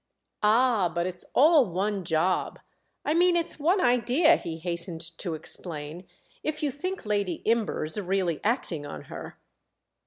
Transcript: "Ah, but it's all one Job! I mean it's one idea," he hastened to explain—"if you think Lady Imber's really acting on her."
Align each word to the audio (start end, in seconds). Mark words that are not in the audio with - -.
"Ah, 0.41 0.89
but 0.89 1.05
it's 1.05 1.29
all 1.35 1.69
one 1.69 2.03
Job! 2.03 2.59
I 3.05 3.13
mean 3.13 3.35
it's 3.35 3.59
one 3.59 3.79
idea," 3.79 4.35
he 4.35 4.57
hastened 4.57 5.15
to 5.19 5.35
explain—"if 5.35 6.63
you 6.63 6.71
think 6.71 7.05
Lady 7.05 7.35
Imber's 7.45 7.99
really 8.01 8.39
acting 8.43 8.83
on 8.83 9.03
her." 9.13 9.37